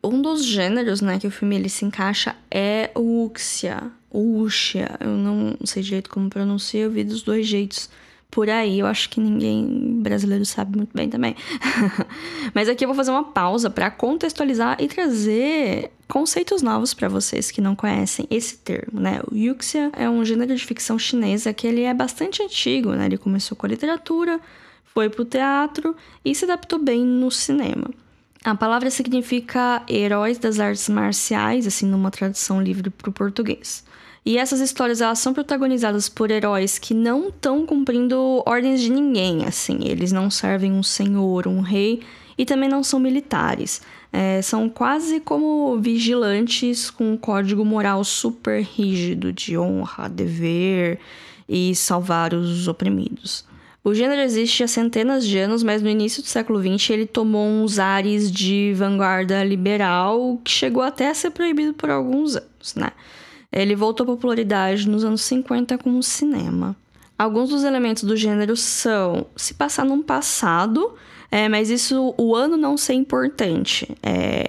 Um 0.03 0.21
dos 0.21 0.45
gêneros, 0.45 1.01
né, 1.01 1.19
que 1.19 1.27
o 1.27 1.31
filme 1.31 1.55
ele 1.57 1.69
se 1.69 1.85
encaixa 1.85 2.35
é 2.51 2.91
o 2.95 3.25
Uxia, 3.25 3.91
Uxia. 4.11 4.99
Eu 5.01 5.11
não 5.11 5.57
sei 5.65 5.83
direito 5.83 6.11
como 6.11 6.29
pronuncia, 6.29 6.81
eu 6.81 6.91
vi 6.91 7.05
dos 7.05 7.23
dois 7.23 7.47
jeitos 7.47 7.89
por 8.31 8.51
aí. 8.51 8.81
Eu 8.81 8.87
acho 8.87 9.09
que 9.11 9.21
ninguém 9.21 10.01
brasileiro 10.03 10.45
sabe 10.45 10.77
muito 10.77 10.91
bem 10.95 11.09
também. 11.09 11.37
Mas 12.55 12.69
aqui 12.69 12.85
eu 12.85 12.89
vou 12.89 12.97
fazer 12.97 13.11
uma 13.11 13.25
pausa 13.25 13.71
para 13.71 13.91
contextualizar 13.91 14.77
e 14.81 14.89
trazer 14.89 15.91
conceitos 16.09 16.63
novos 16.63 16.93
para 16.93 17.09
vocês 17.09 17.51
que 17.51 17.61
não 17.61 17.75
conhecem 17.75 18.27
esse 18.31 18.59
termo, 18.59 19.01
né? 19.01 19.21
O 19.31 19.35
Yuxia 19.35 19.91
é 19.95 20.09
um 20.09 20.25
gênero 20.25 20.55
de 20.55 20.65
ficção 20.65 20.99
chinesa 20.99 21.53
que 21.53 21.67
ele 21.67 21.83
é 21.83 21.95
bastante 21.95 22.43
antigo, 22.43 22.93
né? 22.93 23.07
Ele 23.07 23.19
começou 23.19 23.57
com 23.57 23.67
a 23.67 23.69
literatura, 23.69 24.41
foi 24.85 25.09
pro 25.09 25.25
teatro 25.25 25.97
e 26.25 26.35
se 26.35 26.45
adaptou 26.45 26.79
bem 26.79 27.05
no 27.05 27.31
cinema. 27.31 27.91
A 28.45 28.55
palavra 28.55 28.91
significa 28.91 29.83
heróis 29.89 30.37
das 30.37 30.61
artes 30.61 30.89
marciais, 30.89 31.67
assim, 31.67 31.87
numa 31.87 32.11
tradução 32.11 32.61
livre 32.61 32.91
para 32.91 33.09
o 33.09 33.13
português. 33.13 33.83
E 34.25 34.39
essas 34.39 34.61
histórias 34.61 35.03
elas 35.03 35.19
são 35.19 35.35
protagonizadas 35.35 36.09
por 36.09 36.31
heróis 36.31 36.79
que 36.79 36.95
não 36.95 37.29
estão 37.29 37.67
cumprindo 37.67 38.43
ordens 38.47 38.81
de 38.81 38.91
ninguém, 38.91 39.45
assim, 39.45 39.81
eles 39.83 40.13
não 40.13 40.31
servem 40.31 40.73
um 40.73 40.83
senhor, 40.83 41.47
um 41.47 41.61
rei 41.61 42.01
e 42.39 42.45
também 42.47 42.69
não 42.69 42.83
são 42.83 42.99
militares. 42.99 43.83
É, 44.11 44.41
são 44.41 44.69
quase 44.69 45.21
como 45.21 45.79
vigilantes 45.79 46.89
com 46.91 47.13
um 47.13 47.17
código 47.17 47.65
moral 47.65 48.03
super 48.03 48.63
rígido 48.63 49.33
de 49.33 49.59
honra, 49.59 50.09
dever 50.09 50.99
e 51.49 51.75
salvar 51.75 52.33
os 52.33 52.67
oprimidos. 52.67 53.45
O 53.83 53.93
gênero 53.93 54.23
existe 54.23 54.65
há 54.65 54.69
centenas 54.69 55.27
de 55.27 55.39
anos, 55.39 55.63
mas 55.63 55.83
no 55.83 55.91
início 55.91 56.23
do 56.23 56.29
século 56.29 56.59
XX 56.59 56.91
ele 56.91 57.07
tomou 57.07 57.47
uns 57.47 57.79
ares 57.79 58.33
de 58.33 58.73
vanguarda 58.75 59.45
liberal 59.45 60.41
que 60.43 60.51
chegou 60.51 60.83
até 60.83 61.11
a 61.11 61.15
ser 61.15 61.31
proibido 61.31 61.75
por 61.75 61.91
alguns 61.91 62.35
anos, 62.35 62.75
né? 62.75 62.93
Ele 63.55 63.77
voltou 63.77 64.05
à 64.05 64.07
popularidade 64.09 64.89
nos 64.89 65.05
anos 65.05 65.23
50 65.23 65.79
com 65.79 65.97
o 65.99 66.03
cinema. 66.03 66.77
Alguns 67.17 67.51
dos 67.51 67.63
elementos 67.63 68.03
do 68.03 68.17
gênero 68.17 68.57
são 68.57 69.27
se 69.37 69.55
passar 69.55 69.85
num 69.85 70.03
passado, 70.03 70.95
é, 71.31 71.49
mas 71.49 71.71
isso, 71.71 72.13
o 72.19 72.35
ano 72.35 72.57
não 72.57 72.77
ser 72.77 72.95
importante. 72.95 73.89
É, 74.03 74.49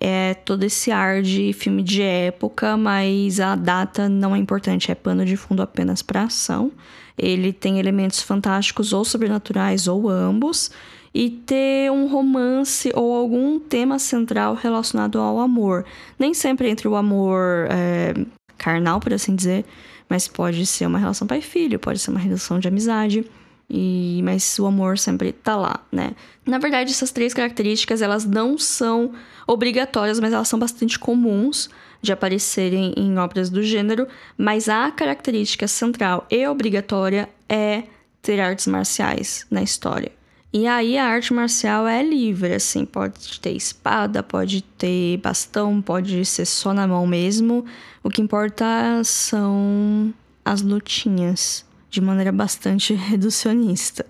é 0.00 0.34
todo 0.34 0.62
esse 0.62 0.92
ar 0.92 1.20
de 1.22 1.52
filme 1.52 1.82
de 1.82 2.02
época, 2.02 2.76
mas 2.76 3.40
a 3.40 3.56
data 3.56 4.08
não 4.08 4.34
é 4.34 4.38
importante, 4.38 4.92
é 4.92 4.94
pano 4.94 5.24
de 5.24 5.36
fundo 5.36 5.60
apenas 5.60 6.02
para 6.02 6.22
ação. 6.22 6.70
Ele 7.18 7.52
tem 7.52 7.80
elementos 7.80 8.22
fantásticos 8.22 8.92
ou 8.92 9.04
sobrenaturais 9.04 9.88
ou 9.88 10.08
ambos 10.08 10.70
e 11.12 11.30
ter 11.30 11.90
um 11.90 12.06
romance 12.08 12.90
ou 12.94 13.14
algum 13.14 13.58
tema 13.58 13.98
central 13.98 14.54
relacionado 14.54 15.18
ao 15.18 15.40
amor. 15.40 15.84
Nem 16.18 16.34
sempre 16.34 16.68
entre 16.68 16.86
o 16.86 16.96
amor 16.96 17.68
é, 17.70 18.14
carnal, 18.56 19.00
por 19.00 19.12
assim 19.12 19.34
dizer, 19.34 19.64
mas 20.08 20.28
pode 20.28 20.64
ser 20.66 20.86
uma 20.86 20.98
relação 20.98 21.26
pai-filho, 21.26 21.78
pode 21.78 21.98
ser 21.98 22.10
uma 22.10 22.20
relação 22.20 22.58
de 22.58 22.68
amizade. 22.68 23.24
E, 23.68 24.20
mas 24.22 24.58
o 24.58 24.66
amor 24.66 24.98
sempre 24.98 25.32
tá 25.32 25.56
lá, 25.56 25.80
né? 25.90 26.12
Na 26.44 26.58
verdade, 26.58 26.90
essas 26.90 27.10
três 27.10 27.32
características, 27.32 28.02
elas 28.02 28.24
não 28.24 28.58
são 28.58 29.12
obrigatórias, 29.46 30.20
mas 30.20 30.32
elas 30.34 30.48
são 30.48 30.58
bastante 30.58 30.98
comuns 30.98 31.70
de 32.02 32.12
aparecerem 32.12 32.92
em 32.96 33.18
obras 33.18 33.48
do 33.48 33.62
gênero, 33.62 34.06
mas 34.36 34.68
a 34.68 34.90
característica 34.90 35.66
central 35.66 36.26
e 36.30 36.46
obrigatória 36.46 37.28
é 37.48 37.84
ter 38.20 38.40
artes 38.40 38.66
marciais 38.66 39.46
na 39.50 39.62
história. 39.62 40.12
E 40.56 40.68
aí 40.68 40.96
a 40.96 41.06
arte 41.06 41.34
marcial 41.34 41.84
é 41.84 42.00
livre, 42.00 42.54
assim, 42.54 42.84
pode 42.84 43.40
ter 43.40 43.50
espada, 43.56 44.22
pode 44.22 44.62
ter 44.62 45.16
bastão, 45.16 45.82
pode 45.82 46.24
ser 46.24 46.44
só 46.44 46.72
na 46.72 46.86
mão 46.86 47.04
mesmo. 47.08 47.64
O 48.04 48.08
que 48.08 48.22
importa 48.22 49.02
são 49.02 50.14
as 50.44 50.62
lutinhas, 50.62 51.66
de 51.90 52.00
maneira 52.00 52.30
bastante 52.30 52.94
reducionista. 52.94 54.06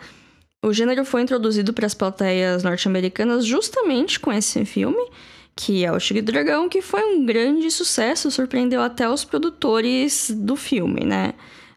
O 0.62 0.70
gênero 0.70 1.06
foi 1.06 1.22
introduzido 1.22 1.72
para 1.72 1.86
as 1.86 1.94
plateias 1.94 2.62
norte-americanas 2.62 3.46
justamente 3.46 4.20
com 4.20 4.30
esse 4.30 4.66
filme, 4.66 5.02
que 5.56 5.82
é 5.82 5.90
o 5.90 5.98
Tigre 5.98 6.20
Dragão, 6.20 6.68
que 6.68 6.82
foi 6.82 7.02
um 7.04 7.24
grande 7.24 7.70
sucesso, 7.70 8.30
surpreendeu 8.30 8.82
até 8.82 9.08
os 9.08 9.24
produtores 9.24 10.30
do 10.30 10.56
filme, 10.56 11.06
né? 11.06 11.32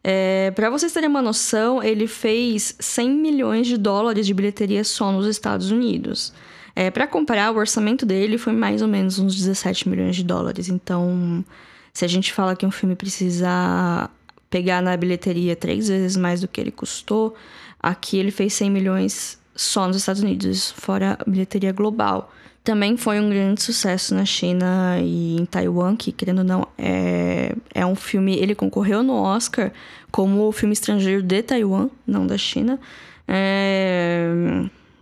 É, 0.09 0.51
para 0.51 0.69
vocês 0.69 0.93
terem 0.93 1.09
uma 1.09 1.21
noção, 1.21 1.83
ele 1.83 2.07
fez 2.07 2.77
100 2.79 3.09
milhões 3.09 3.67
de 3.67 3.75
dólares 3.75 4.25
de 4.25 4.33
bilheteria 4.33 4.81
só 4.85 5.11
nos 5.11 5.27
Estados 5.27 5.69
Unidos. 5.69 6.31
É, 6.73 6.89
para 6.89 7.05
comparar, 7.05 7.51
o 7.51 7.57
orçamento 7.57 8.05
dele 8.05 8.37
foi 8.37 8.53
mais 8.53 8.81
ou 8.81 8.87
menos 8.87 9.19
uns 9.19 9.35
17 9.35 9.89
milhões 9.89 10.15
de 10.15 10.23
dólares. 10.23 10.69
Então, 10.69 11.43
se 11.91 12.05
a 12.05 12.07
gente 12.07 12.31
fala 12.31 12.55
que 12.55 12.65
um 12.65 12.71
filme 12.71 12.95
precisa 12.95 14.09
pegar 14.49 14.81
na 14.81 14.95
bilheteria 14.95 15.57
três 15.57 15.89
vezes 15.89 16.15
mais 16.15 16.39
do 16.39 16.47
que 16.47 16.61
ele 16.61 16.71
custou, 16.71 17.35
aqui 17.77 18.17
ele 18.17 18.31
fez 18.31 18.53
100 18.53 18.71
milhões 18.71 19.37
só 19.57 19.87
nos 19.87 19.97
Estados 19.97 20.21
Unidos, 20.21 20.71
fora 20.77 21.17
a 21.19 21.29
bilheteria 21.29 21.73
global. 21.73 22.31
Também 22.67 22.97
foi 22.97 23.17
um 23.17 23.29
grande 23.29 23.63
sucesso 23.63 24.13
na 24.13 24.25
China 24.25 24.99
e 24.99 25.37
em 25.37 25.45
Taiwan, 25.45 25.95
que, 25.95 26.11
querendo 26.11 26.39
ou 26.39 26.43
não, 26.43 26.67
é, 26.77 27.55
é 27.73 27.85
um 27.85 27.95
filme. 27.95 28.35
Ele 28.35 28.53
concorreu 28.53 29.01
no 29.01 29.13
Oscar 29.13 29.71
como 30.11 30.45
o 30.45 30.51
filme 30.51 30.73
estrangeiro 30.73 31.23
de 31.23 31.41
Taiwan, 31.41 31.89
não 32.05 32.27
da 32.27 32.37
China. 32.37 32.77
É, 33.25 34.29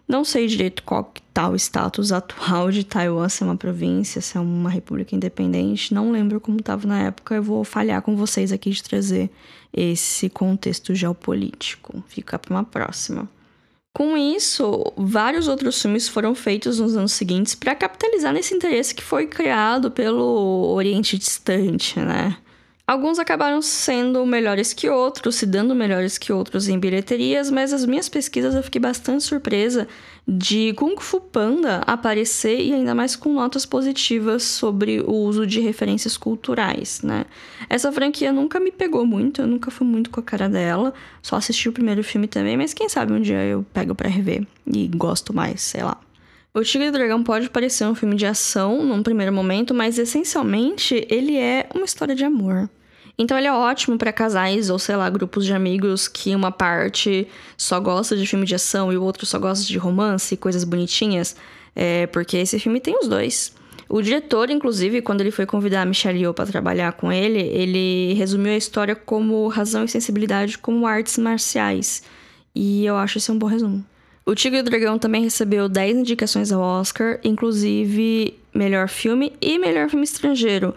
não 0.08 0.24
sei 0.24 0.46
direito 0.46 0.84
qual 0.84 1.12
tá 1.34 1.50
o 1.50 1.56
status 1.56 2.12
atual 2.12 2.70
de 2.70 2.84
Taiwan, 2.84 3.28
se 3.30 3.42
é 3.42 3.48
uma 3.48 3.58
província, 3.58 4.22
se 4.22 4.38
é 4.38 4.40
uma 4.40 4.70
república 4.70 5.16
independente. 5.16 5.92
Não 5.92 6.12
lembro 6.12 6.40
como 6.40 6.60
estava 6.60 6.88
na 6.88 7.02
época. 7.02 7.34
Eu 7.34 7.42
vou 7.42 7.64
falhar 7.64 8.00
com 8.04 8.16
vocês 8.16 8.52
aqui 8.52 8.70
de 8.70 8.84
trazer 8.84 9.32
esse 9.74 10.30
contexto 10.30 10.94
geopolítico. 10.94 12.04
Fica 12.10 12.38
para 12.38 12.54
uma 12.54 12.64
próxima. 12.64 13.28
Com 13.96 14.18
isso, 14.18 14.84
vários 14.98 15.48
outros 15.48 15.82
filmes 15.82 16.10
foram 16.10 16.36
feitos 16.36 16.82
nos 16.82 16.98
anos 16.98 17.14
seguintes 17.14 17.56
para 17.56 17.74
capitalizar 17.74 18.34
nesse 18.34 18.54
interesse 18.54 18.94
que 18.94 19.02
foi 19.02 19.26
criado 19.26 19.90
pelo 19.90 20.74
Oriente 20.74 21.18
Distante, 21.18 21.98
né? 22.02 22.36
Alguns 22.86 23.20
acabaram 23.20 23.62
sendo 23.62 24.26
melhores 24.26 24.74
que 24.74 24.90
outros, 24.90 25.36
se 25.36 25.46
dando 25.46 25.74
melhores 25.74 26.18
que 26.18 26.34
outros 26.34 26.68
em 26.68 26.78
bilheterias, 26.78 27.50
mas 27.50 27.72
as 27.72 27.86
minhas 27.86 28.10
pesquisas 28.10 28.54
eu 28.54 28.62
fiquei 28.62 28.82
bastante 28.82 29.24
surpresa 29.24 29.88
de 30.28 30.74
Kung 30.74 30.96
Fu 31.00 31.22
Panda 31.22 31.84
aparecer 31.86 32.60
e 32.60 32.74
ainda 32.74 32.96
mais 32.96 33.16
com 33.16 33.32
notas 33.34 33.66
positivas 33.66 34.44
sobre 34.44 35.00
o 35.02 35.12
uso 35.12 35.46
de 35.46 35.60
referências 35.60 36.18
culturais, 36.18 37.02
né? 37.04 37.26
Essa 37.70 37.92
franquia 37.92 38.34
nunca 38.34 38.60
me 38.60 38.72
pegou 38.72 39.06
muito, 39.06 39.42
eu 39.42 39.48
nunca 39.48 39.70
fui 39.70 39.86
muito 39.86 40.10
com 40.10 40.20
a 40.20 40.24
cara 40.24 40.50
dela, 40.50 40.94
só 41.22 41.36
assisti 41.36 41.70
o 41.70 41.74
primeiro 41.74 42.04
filme 42.04 42.28
também, 42.28 42.58
mas 42.58 42.74
quem 42.74 42.90
sabe 42.90 43.14
um 43.14 43.22
dia 43.22 43.44
eu 43.44 43.64
pego 43.72 43.94
para 43.94 44.10
rever 44.10 44.48
e 44.66 44.88
gosto 44.88 45.34
mais, 45.34 45.62
sei 45.62 45.84
lá. 45.84 46.00
O 46.54 46.64
Tigre 46.64 46.88
e 46.88 46.90
o 46.90 46.92
Dragão 46.94 47.22
pode 47.22 47.50
parecer 47.50 47.86
um 47.86 47.94
filme 47.94 48.16
de 48.16 48.26
ação 48.26 48.84
num 48.84 49.04
primeiro 49.04 49.34
momento, 49.34 49.74
mas 49.74 50.00
essencialmente 50.00 51.06
ele 51.10 51.38
é 51.38 51.68
uma 51.76 51.86
história 51.86 52.16
de 52.16 52.24
amor. 52.24 52.70
Então 53.18 53.38
ele 53.38 53.48
é 53.48 53.54
ótimo 53.54 53.98
para 53.98 54.12
casais 54.12 54.70
ou 54.70 54.78
sei 54.78 54.96
lá, 54.96 55.10
grupos 55.10 55.46
de 55.46 55.54
amigos 55.54 56.08
que 56.08 56.36
uma 56.36 56.52
parte 56.52 57.28
só 57.58 57.80
gosta 57.80 58.16
de 58.18 58.28
filme 58.28 58.46
de 58.46 58.56
ação 58.56 58.92
e 58.92 58.98
o 58.98 59.04
outro 59.04 59.26
só 59.26 59.40
gosta 59.40 59.66
de 59.66 59.78
romance 59.78 60.34
e 60.34 60.38
coisas 60.38 60.64
bonitinhas, 60.64 61.36
é, 61.76 62.08
porque 62.08 62.38
esse 62.38 62.60
filme 62.60 62.80
tem 62.80 62.98
os 63.00 63.08
dois. 63.08 63.54
O 63.88 64.02
diretor, 64.02 64.50
inclusive, 64.50 65.02
quando 65.02 65.22
ele 65.22 65.32
foi 65.32 65.46
convidar 65.46 65.84
a 65.84 65.86
Michelle 65.86 66.20
Yeoh 66.20 66.34
para 66.34 66.46
trabalhar 66.46 66.94
com 66.94 67.12
ele, 67.12 67.40
ele 67.40 68.14
resumiu 68.16 68.52
a 68.52 68.58
história 68.58 68.96
como 68.96 69.48
razão 69.48 69.86
e 69.86 69.88
sensibilidade 69.88 70.58
como 70.58 70.88
artes 70.88 71.18
marciais. 71.18 72.04
E 72.54 72.86
eu 72.86 72.98
acho 72.98 73.20
esse 73.20 73.32
um 73.32 73.38
bom 73.38 73.46
resumo. 73.46 73.86
O 74.26 74.34
Tigre 74.34 74.58
e 74.58 74.62
o 74.62 74.64
Dragão 74.64 74.98
também 74.98 75.24
recebeu 75.24 75.70
10 75.70 75.98
indicações 75.98 76.52
ao 76.52 76.60
Oscar, 76.60 77.20
inclusive 77.24 78.34
melhor 78.54 78.90
filme 78.90 79.34
e 79.40 79.60
melhor 79.60 79.88
filme 79.88 80.04
estrangeiro. 80.04 80.74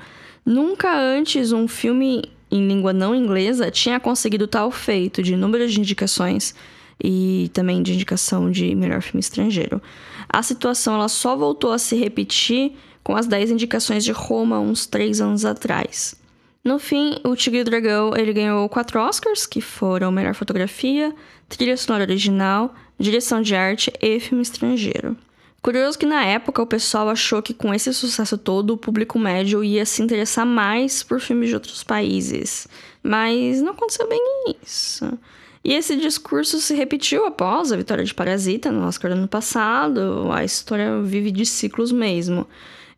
Nunca 0.49 0.99
antes 0.99 1.53
um 1.53 1.69
filme 1.69 2.23
em 2.51 2.67
língua 2.67 2.91
não 2.91 3.15
inglesa 3.15 3.71
tinha 3.71 4.01
conseguido 4.01 4.47
tal 4.47 4.71
feito 4.71 5.23
de 5.23 5.37
número 5.37 5.69
de 5.69 5.79
indicações 5.79 6.55
e 7.05 7.51
também 7.53 7.83
de 7.83 7.93
indicação 7.93 8.51
de 8.51 8.75
melhor 8.75 9.03
filme 9.03 9.21
estrangeiro. 9.21 9.79
A 10.27 10.43
situação 10.43 10.95
ela 10.95 11.09
só 11.09 11.37
voltou 11.37 11.71
a 11.71 11.77
se 11.77 11.95
repetir 11.97 12.73
com 13.05 13.15
as 13.15 13.27
10 13.27 13.51
indicações 13.51 14.03
de 14.03 14.11
Roma 14.11 14.59
uns 14.59 14.87
3 14.87 15.21
anos 15.21 15.45
atrás. 15.45 16.15
No 16.65 16.79
fim, 16.79 17.17
o 17.25 17.37
Tigre 17.37 17.59
e 17.59 17.61
o 17.61 17.65
Dragão 17.67 18.17
ele 18.17 18.33
ganhou 18.33 18.67
quatro 18.71 18.99
Oscars, 19.03 19.45
que 19.45 19.61
foram 19.61 20.11
melhor 20.11 20.35
fotografia, 20.35 21.15
trilha 21.47 21.77
sonora 21.77 22.05
original, 22.05 22.75
direção 22.99 23.43
de 23.43 23.55
arte 23.55 23.93
e 24.01 24.19
filme 24.19 24.43
estrangeiro. 24.43 25.15
Curioso 25.61 25.99
que 25.99 26.07
na 26.07 26.25
época 26.25 26.63
o 26.63 26.67
pessoal 26.67 27.09
achou 27.09 27.43
que 27.43 27.53
com 27.53 27.75
esse 27.75 27.93
sucesso 27.93 28.39
todo 28.39 28.71
o 28.71 28.77
público 28.77 29.19
médio 29.19 29.65
ia 29.65 29.85
se 29.85 30.03
interessar 30.03 30.47
mais 30.47 31.03
por 31.03 31.21
filmes 31.21 31.49
de 31.49 31.55
outros 31.55 31.83
países, 31.83 32.69
mas 33.03 33.61
não 33.61 33.73
aconteceu 33.73 34.09
bem 34.09 34.21
isso. 34.65 35.19
E 35.65 35.75
esse 35.75 35.97
discurso 35.97 36.61
se 36.61 36.75
repetiu 36.75 37.27
após 37.27 37.73
a 37.73 37.77
vitória 37.77 38.05
de 38.05 38.15
Parasita 38.15 38.71
no 38.71 38.87
Oscar 38.87 39.11
do 39.11 39.19
ano 39.19 39.29
passado. 39.29 40.31
A 40.33 40.45
história 40.45 41.03
vive 41.03 41.31
de 41.31 41.45
ciclos 41.45 41.91
mesmo. 41.91 42.47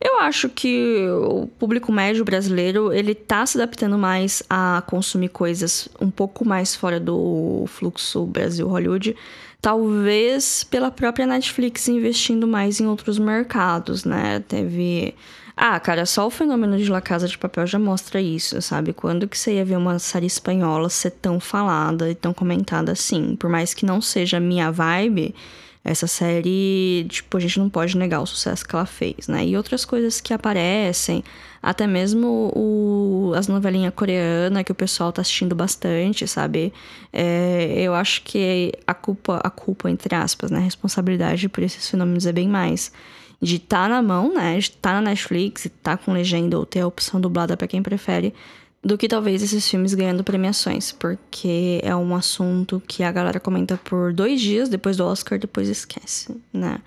Eu 0.01 0.19
acho 0.21 0.49
que 0.49 1.07
o 1.11 1.47
público 1.47 1.93
médio 1.93 2.25
brasileiro, 2.25 2.91
ele 2.91 3.15
tá 3.15 3.45
se 3.45 3.59
adaptando 3.59 3.99
mais 3.99 4.43
a 4.49 4.83
consumir 4.87 5.29
coisas 5.29 5.91
um 6.01 6.11
pouco 6.11 6.43
mais 6.43 6.75
fora 6.75 6.99
do 6.99 7.65
fluxo 7.67 8.25
Brasil-Hollywood, 8.25 9.15
talvez 9.61 10.65
pela 10.65 10.91
própria 10.91 11.27
Netflix 11.27 11.87
investindo 11.87 12.47
mais 12.47 12.81
em 12.81 12.87
outros 12.87 13.19
mercados, 13.19 14.07
né? 14.07 14.41
Teve 14.49 15.15
ah, 15.63 15.79
cara, 15.79 16.07
só 16.07 16.27
o 16.27 16.31
fenômeno 16.31 16.79
de 16.79 16.91
La 16.91 17.03
Casa 17.03 17.29
de 17.29 17.37
Papel 17.37 17.67
já 17.67 17.79
mostra 17.79 18.19
isso, 18.19 18.63
sabe? 18.63 18.95
Quando 18.95 19.29
que 19.29 19.37
você 19.37 19.57
ia 19.57 19.65
ver 19.67 19.77
uma 19.77 19.99
série 19.99 20.25
espanhola 20.25 20.89
ser 20.89 21.11
tão 21.11 21.39
falada 21.39 22.11
e 22.11 22.15
tão 22.15 22.33
comentada 22.33 22.93
assim? 22.93 23.37
Por 23.37 23.51
mais 23.51 23.75
que 23.75 23.85
não 23.85 24.01
seja 24.01 24.39
a 24.39 24.41
minha 24.41 24.71
vibe, 24.71 25.35
essa 25.83 26.07
série, 26.07 27.07
tipo, 27.09 27.37
a 27.37 27.41
gente 27.41 27.59
não 27.59 27.71
pode 27.71 27.97
negar 27.97 28.21
o 28.21 28.27
sucesso 28.27 28.67
que 28.67 28.75
ela 28.75 28.85
fez, 28.85 29.27
né? 29.27 29.47
E 29.47 29.57
outras 29.57 29.85
coisas 29.85 30.21
que 30.21 30.35
aparecem, 30.35 31.25
até 31.63 31.87
mesmo 31.87 32.53
o, 32.55 33.33
as 33.35 33.49
novelinhas 33.49 33.95
coreanas 33.95 34.63
que 34.63 34.73
o 34.73 34.75
pessoal 34.75 35.11
tá 35.11 35.23
assistindo 35.23 35.55
bastante, 35.55 36.29
sabe? 36.29 36.73
É, 37.13 37.75
eu 37.81 37.95
acho 37.95 38.23
que 38.23 38.73
a 38.87 38.93
culpa, 38.93 39.41
a 39.43 39.49
culpa, 39.49 39.91
entre 39.91 40.15
aspas, 40.15 40.51
né? 40.51 40.59
A 40.59 40.63
responsabilidade 40.63 41.49
por 41.49 41.63
esses 41.63 41.89
fenômenos 41.89 42.27
é 42.27 42.33
bem 42.33 42.49
mais 42.49 42.93
de 43.41 43.57
estar 43.57 43.85
tá 43.85 43.89
na 43.89 44.03
mão, 44.03 44.35
né? 44.35 44.55
De 44.55 44.59
estar 44.61 44.91
tá 44.91 45.01
na 45.01 45.11
Netflix, 45.11 45.65
estar 45.65 45.97
tá 45.97 46.05
com 46.05 46.13
legenda 46.13 46.59
ou 46.59 46.67
ter 46.67 46.81
a 46.81 46.87
opção 46.87 47.19
dublada 47.19 47.57
para 47.57 47.67
quem 47.67 47.83
prefere, 47.83 48.35
do 48.83 48.97
que 48.97 49.09
talvez 49.09 49.43
esses 49.43 49.69
filmes 49.69 49.93
ganhando 49.93 50.25
premiações, 50.25 50.91
porque 50.91 51.81
é 51.83 51.95
um 51.95 52.15
assunto 52.15 52.83
que 52.87 53.03
a 53.03 53.13
galera 53.13 53.39
comenta 53.39 53.79
por 53.85 54.13
dois 54.13 54.41
dias 54.41 54.69
depois 54.69 54.97
do 54.97 55.05
Oscar, 55.05 55.39
depois 55.39 55.69
esquece, 55.69 56.35
né? 56.53 56.79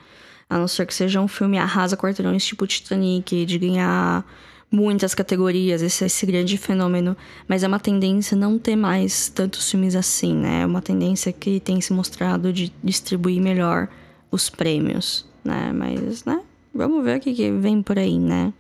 A 0.50 0.58
não 0.58 0.68
ser 0.68 0.86
que 0.86 0.94
seja 0.94 1.22
um 1.22 1.28
filme 1.28 1.58
arrasa 1.58 1.96
quarteirões 1.96 2.46
tipo 2.46 2.66
Titanic, 2.68 3.46
de 3.46 3.58
ganhar 3.58 4.26
muitas 4.72 5.14
categorias, 5.14 5.84
esse, 5.84 6.04
esse 6.04 6.26
grande 6.26 6.58
fenômeno. 6.58 7.16
Mas 7.48 7.64
é 7.64 7.68
uma 7.68 7.80
tendência 7.80 8.36
não 8.36 8.58
ter 8.58 8.76
mais 8.76 9.30
tantos 9.30 9.70
filmes 9.70 9.96
assim, 9.96 10.34
né? 10.34 10.62
É 10.62 10.66
uma 10.66 10.82
tendência 10.82 11.32
que 11.32 11.60
tem 11.60 11.80
se 11.80 11.94
mostrado 11.94 12.52
de 12.52 12.74
distribuir 12.84 13.40
melhor 13.40 13.88
os 14.32 14.50
prêmios, 14.50 15.28
né? 15.44 15.72
Mas, 15.72 16.26
né? 16.26 16.42
Vamos 16.74 17.04
ver 17.04 17.18
o 17.18 17.20
que, 17.20 17.34
que 17.36 17.52
vem 17.52 17.84
por 17.84 18.00
aí, 18.00 18.18
né? 18.18 18.52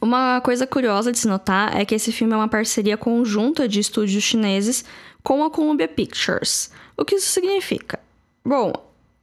Uma 0.00 0.40
coisa 0.40 0.66
curiosa 0.66 1.10
de 1.10 1.18
se 1.18 1.26
notar 1.26 1.76
é 1.76 1.84
que 1.84 1.94
esse 1.94 2.12
filme 2.12 2.32
é 2.32 2.36
uma 2.36 2.48
parceria 2.48 2.96
conjunta 2.96 3.66
de 3.66 3.80
estúdios 3.80 4.22
chineses 4.22 4.84
com 5.22 5.44
a 5.44 5.50
Columbia 5.50 5.88
Pictures. 5.88 6.70
O 6.96 7.04
que 7.04 7.16
isso 7.16 7.30
significa? 7.30 7.98
Bom, 8.44 8.72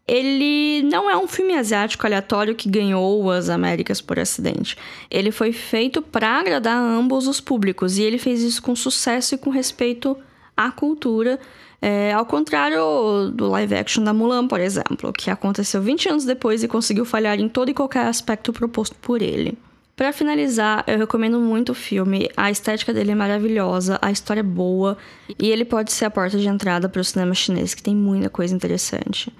ele 0.08 0.84
não 0.84 1.10
é 1.10 1.18
um 1.18 1.28
filme 1.28 1.56
asiático 1.56 2.06
aleatório 2.06 2.54
que 2.54 2.70
ganhou 2.70 3.32
as 3.32 3.50
Américas 3.50 4.02
por 4.02 4.20
acidente. 4.20 4.78
Ele 5.10 5.32
foi 5.32 5.52
feito 5.52 6.02
para 6.02 6.40
agradar 6.40 6.78
ambos 6.78 7.28
os 7.28 7.40
públicos 7.40 7.98
e 7.98 8.04
ele 8.04 8.20
fez 8.20 8.42
isso 8.42 8.62
com 8.62 8.76
sucesso 8.76 9.34
e 9.34 9.38
com 9.38 9.50
respeito 9.50 10.16
à 10.56 10.72
cultura, 10.72 11.40
é, 11.82 12.14
ao 12.14 12.26
contrário 12.26 13.32
do 13.34 13.50
live 13.50 13.76
action 13.76 14.04
da 14.04 14.14
Mulan, 14.14 14.48
por 14.48 14.60
exemplo, 14.60 15.12
que 15.12 15.30
aconteceu 15.32 15.82
20 15.82 16.10
anos 16.10 16.26
depois 16.26 16.64
e 16.64 16.68
conseguiu 16.68 17.06
falhar 17.06 17.40
em 17.40 17.50
todo 17.50 17.70
e 17.70 17.74
qualquer 17.74 18.06
aspecto 18.06 18.54
proposto 18.54 18.96
por 19.02 19.22
ele. 19.22 19.58
Para 19.96 20.12
finalizar, 20.12 20.84
eu 20.88 20.98
recomendo 20.98 21.40
muito 21.40 21.72
o 21.72 21.76
filme. 21.76 22.30
A 22.36 22.52
estética 22.52 22.94
dele 22.94 23.12
é 23.12 23.16
maravilhosa, 23.16 23.98
a 24.02 24.12
história 24.12 24.42
é 24.42 24.44
boa 24.44 24.98
e 25.40 25.50
ele 25.50 25.64
pode 25.64 25.94
ser 25.94 26.04
a 26.04 26.12
porta 26.12 26.38
de 26.38 26.48
entrada 26.50 26.90
para 26.90 27.00
o 27.00 27.04
cinema 27.04 27.34
chinês, 27.34 27.74
que 27.74 27.82
tem 27.82 27.96
muita 27.96 28.30
coisa 28.30 28.54
interessante. 28.54 29.32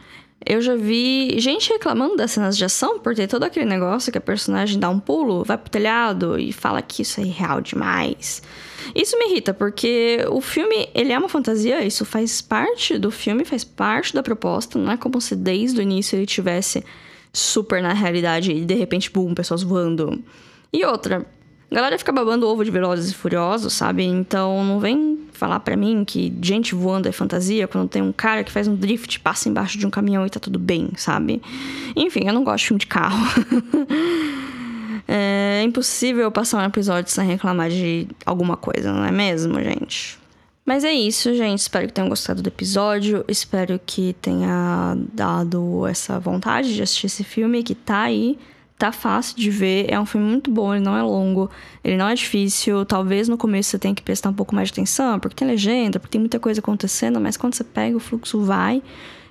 Eu 0.46 0.62
já 0.62 0.76
vi 0.76 1.38
gente 1.40 1.74
reclamando 1.74 2.16
das 2.16 2.32
cenas 2.32 2.56
de 2.56 2.64
ação 2.64 3.00
por 3.00 3.14
ter 3.14 3.28
todo 3.28 3.44
aquele 3.44 3.66
negócio 3.66 4.12
que 4.12 4.18
a 4.18 4.22
personagem 4.22 4.80
dá 4.80 4.90
um 4.90 5.00
pulo, 5.00 5.44
vai 5.44 5.58
pro 5.58 5.70
telhado 5.70 6.40
e 6.40 6.54
fala 6.54 6.82
que 6.82 7.02
isso 7.02 7.20
é 7.20 7.24
real 7.24 7.60
demais. 7.60 8.42
Isso 8.94 9.18
me 9.18 9.26
irrita, 9.26 9.54
porque 9.54 10.26
o 10.30 10.40
filme, 10.40 10.88
ele 10.94 11.12
é 11.12 11.18
uma 11.18 11.28
fantasia, 11.28 11.84
isso 11.84 12.06
faz 12.06 12.42
parte 12.42 12.98
do 12.98 13.12
filme, 13.12 13.44
faz 13.44 13.66
parte 13.66 14.14
da 14.14 14.24
proposta, 14.24 14.80
não 14.80 14.92
é 14.92 14.96
como 14.96 15.20
se 15.20 15.36
desde 15.36 15.80
o 15.80 15.82
início 15.82 16.16
ele 16.16 16.26
tivesse 16.26 16.86
super 17.36 17.82
na 17.82 17.94
realidade 17.94 18.52
e 18.52 18.66
de 18.66 18.74
repente, 18.74 19.12
bum, 19.12 19.34
pessoas 19.34 19.62
voando. 19.62 20.24
E 20.72 20.84
outra, 20.86 21.26
a 21.70 21.76
galera 21.76 21.98
fica 21.98 22.12
babando 22.12 22.48
ovo 22.48 22.64
de 22.64 22.72
Velozes 22.72 23.12
e 23.12 23.14
Furiosos, 23.14 23.74
sabe? 23.74 24.04
Então 24.04 24.64
não 24.64 24.80
vem 24.80 25.20
falar 25.34 25.60
para 25.60 25.76
mim 25.76 26.06
que 26.06 26.34
gente 26.42 26.74
voando 26.74 27.10
é 27.10 27.12
fantasia 27.12 27.68
quando 27.68 27.90
tem 27.90 28.02
um 28.02 28.14
cara 28.14 28.44
que 28.44 28.52
faz 28.52 28.68
um 28.68 28.76
drift, 28.76 29.20
passa 29.20 29.50
embaixo 29.50 29.78
de 29.78 29.86
um 29.86 29.90
caminhão 29.90 30.26
e 30.26 30.30
tá 30.30 30.40
tudo 30.40 30.58
bem, 30.58 30.92
sabe? 30.96 31.42
Enfim, 31.96 32.22
eu 32.26 32.34
não 32.34 32.44
gosto 32.44 32.60
de 32.60 32.68
filme 32.68 32.80
de 32.80 32.88
carro. 32.88 33.26
é 35.08 35.62
impossível 35.64 36.32
passar 36.32 36.64
um 36.64 36.66
episódio 36.66 37.12
sem 37.12 37.28
reclamar 37.28 37.70
de 37.70 38.08
alguma 38.26 38.56
coisa, 38.56 38.94
não 38.94 39.04
é 39.04 39.12
mesmo, 39.12 39.60
gente? 39.62 40.18
Mas 40.66 40.84
é 40.84 40.92
isso, 40.92 41.34
gente. 41.36 41.60
Espero 41.60 41.86
que 41.86 41.94
tenham 41.94 42.10
gostado 42.10 42.42
do 42.42 42.48
episódio. 42.48 43.24
Espero 43.28 43.80
que 43.86 44.14
tenha 44.20 44.98
dado 45.14 45.86
essa 45.86 46.20
vontade 46.20 46.74
de 46.74 46.82
assistir 46.82 47.06
esse 47.06 47.24
filme 47.24 47.62
que 47.62 47.76
tá 47.76 48.02
aí. 48.02 48.38
Tá 48.78 48.92
fácil 48.92 49.38
de 49.38 49.50
ver, 49.50 49.86
é 49.90 49.98
um 49.98 50.06
filme 50.06 50.28
muito 50.28 50.52
bom, 50.52 50.76
ele 50.76 50.84
não 50.84 50.98
é 50.98 51.02
longo, 51.02 51.50
ele 51.82 51.96
não 51.96 52.10
é 52.10 52.14
difícil. 52.14 52.84
Talvez 52.84 53.30
no 53.30 53.38
começo 53.38 53.70
você 53.70 53.80
tenha 53.80 53.96
que 53.96 54.02
prestar 54.02 54.30
um 54.32 54.34
pouco 54.34 54.54
mais 54.54 54.68
de 54.68 54.74
atenção, 54.74 55.18
porque 55.18 55.34
tem 55.34 55.48
legenda, 55.48 55.98
porque 55.98 56.12
tem 56.12 56.20
muita 56.20 56.42
coisa 56.42 56.60
acontecendo, 56.60 57.22
mas 57.22 57.38
quando 57.38 57.54
você 57.54 57.64
pega, 57.64 57.96
o 57.96 58.02
fluxo 58.02 58.42
vai. 58.42 58.84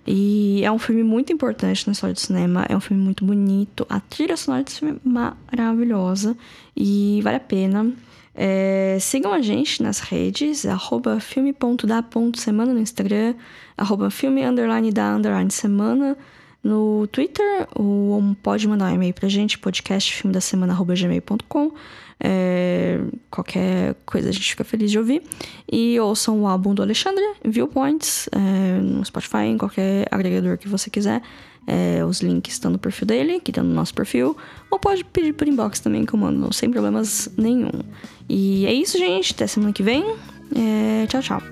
E 0.06 0.64
é 0.64 0.72
um 0.72 0.78
filme 0.78 1.02
muito 1.02 1.30
importante 1.30 1.86
na 1.86 1.92
história 1.92 2.14
do 2.14 2.20
cinema, 2.20 2.64
é 2.70 2.74
um 2.74 2.80
filme 2.80 3.02
muito 3.02 3.22
bonito. 3.22 3.86
A 3.90 4.00
trilha 4.00 4.36
sonora 4.36 4.62
desse 4.62 4.78
filme 4.78 4.98
é 5.04 5.08
maravilhosa 5.54 6.34
e 6.74 7.20
vale 7.22 7.36
a 7.36 7.40
pena. 7.40 7.92
É, 8.34 8.98
sigam 9.00 9.32
a 9.32 9.40
gente 9.40 9.82
nas 9.82 10.00
redes, 10.00 10.66
arroba 10.66 11.20
filme.da.semana 11.20 12.74
no 12.74 12.80
Instagram, 12.80 13.34
arroba 13.76 14.10
filme 14.10 14.44
underline 14.44 14.90
da 14.90 15.14
underline 15.14 15.50
semana 15.50 16.16
no 16.64 17.06
Twitter, 17.09 17.68
ou 17.75 18.35
pode 18.42 18.66
mandar 18.66 18.90
um 18.90 18.94
e-mail 18.94 19.12
pra 19.12 19.28
gente, 19.28 19.59
podcastfilmedasemana.gmail.com. 19.59 21.73
É, 22.18 23.00
qualquer 23.30 23.94
coisa 24.06 24.30
a 24.30 24.33
gente 24.33 24.49
fica 24.49 24.64
feliz 24.64 24.90
de 24.90 24.99
ouvir. 24.99 25.23
E 25.71 26.00
ouçam 26.00 26.40
o 26.40 26.47
álbum 26.47 26.75
do 26.75 26.80
Alexandre, 26.83 27.23
Viewpoints, 27.44 28.30
é, 28.33 28.78
no 28.80 29.04
Spotify, 29.04 29.44
em 29.47 29.59
qualquer 29.59 30.09
agregador 30.11 30.56
que 30.56 30.66
você 30.66 30.88
quiser. 30.88 31.21
É, 31.66 32.04
os 32.04 32.21
links 32.21 32.52
estão 32.54 32.71
no 32.71 32.78
perfil 32.78 33.06
dele, 33.06 33.40
que 33.40 33.50
está 33.50 33.62
no 33.62 33.75
nosso 33.75 33.94
perfil. 33.94 34.35
Ou 34.71 34.78
pode 34.78 35.04
pedir 35.04 35.35
por 35.35 35.47
inbox 35.47 35.80
também, 35.80 36.06
que 36.06 36.14
eu 36.14 36.18
mando, 36.18 36.50
sem 36.52 36.71
problemas 36.71 37.28
nenhum. 37.37 37.71
E 38.28 38.66
é 38.66 38.73
isso, 38.73 38.99
gente. 38.99 39.35
Até 39.35 39.47
semana 39.47 39.73
que 39.73 39.83
vem. 39.83 40.02
É, 40.56 41.06
tchau, 41.06 41.21
tchau. 41.21 41.42